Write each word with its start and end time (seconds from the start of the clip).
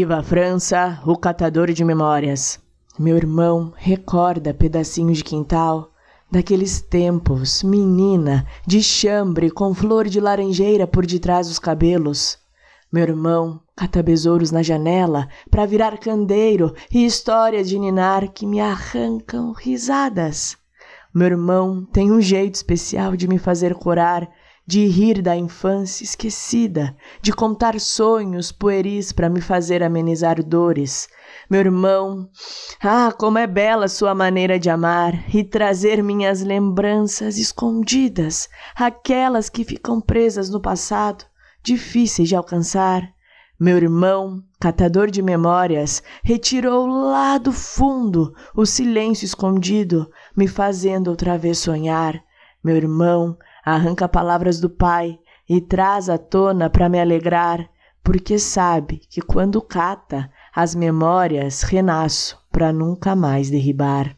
Iva 0.00 0.22
França, 0.22 1.02
o 1.04 1.16
catador 1.16 1.72
de 1.72 1.84
memórias. 1.84 2.60
Meu 2.96 3.16
irmão 3.16 3.72
recorda 3.74 4.54
pedacinhos 4.54 5.18
de 5.18 5.24
quintal 5.24 5.90
daqueles 6.30 6.80
tempos, 6.80 7.64
menina, 7.64 8.46
de 8.64 8.80
chambre 8.80 9.50
com 9.50 9.74
flor 9.74 10.06
de 10.06 10.20
laranjeira 10.20 10.86
por 10.86 11.04
detrás 11.04 11.48
dos 11.48 11.58
cabelos. 11.58 12.38
Meu 12.92 13.02
irmão 13.02 13.60
cata 13.74 14.00
besouros 14.00 14.52
na 14.52 14.62
janela 14.62 15.28
para 15.50 15.66
virar 15.66 15.98
candeiro 15.98 16.72
e 16.94 17.04
histórias 17.04 17.68
de 17.68 17.76
ninar 17.76 18.28
que 18.28 18.46
me 18.46 18.60
arrancam 18.60 19.50
risadas. 19.50 20.56
Meu 21.12 21.26
irmão 21.26 21.84
tem 21.92 22.12
um 22.12 22.20
jeito 22.20 22.54
especial 22.54 23.16
de 23.16 23.26
me 23.26 23.36
fazer 23.36 23.74
corar 23.74 24.30
de 24.68 24.84
rir 24.84 25.22
da 25.22 25.34
infância 25.34 26.04
esquecida, 26.04 26.94
de 27.22 27.32
contar 27.32 27.80
sonhos 27.80 28.52
pueris 28.52 29.12
para 29.12 29.30
me 29.30 29.40
fazer 29.40 29.82
amenizar 29.82 30.44
dores. 30.44 31.08
Meu 31.48 31.60
irmão, 31.60 32.28
ah, 32.82 33.10
como 33.10 33.38
é 33.38 33.46
bela 33.46 33.88
sua 33.88 34.14
maneira 34.14 34.58
de 34.58 34.68
amar 34.68 35.34
e 35.34 35.42
trazer 35.42 36.02
minhas 36.02 36.42
lembranças 36.42 37.38
escondidas, 37.38 38.46
aquelas 38.76 39.48
que 39.48 39.64
ficam 39.64 40.02
presas 40.02 40.50
no 40.50 40.60
passado, 40.60 41.24
difíceis 41.62 42.28
de 42.28 42.36
alcançar. 42.36 43.08
Meu 43.58 43.78
irmão, 43.78 44.42
catador 44.60 45.10
de 45.10 45.22
memórias, 45.22 46.02
retirou 46.22 46.86
lá 46.86 47.38
do 47.38 47.52
fundo 47.52 48.34
o 48.54 48.66
silêncio 48.66 49.24
escondido, 49.24 50.10
me 50.36 50.46
fazendo 50.46 51.08
outra 51.08 51.38
vez 51.38 51.56
sonhar. 51.56 52.22
Meu 52.62 52.76
irmão, 52.76 53.38
arranca 53.74 54.08
palavras 54.08 54.60
do 54.60 54.68
Pai 54.68 55.18
e 55.48 55.60
traz 55.60 56.08
à 56.08 56.18
tona 56.18 56.68
para 56.68 56.88
me 56.88 57.00
alegrar, 57.00 57.68
porque 58.02 58.38
sabe 58.38 58.98
que 59.10 59.20
quando 59.20 59.62
cata 59.62 60.30
as 60.54 60.74
memórias 60.74 61.62
renasço 61.62 62.38
para 62.50 62.72
nunca 62.72 63.14
mais 63.14 63.50
derribar. 63.50 64.17